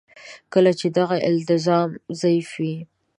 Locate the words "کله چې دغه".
0.53-1.17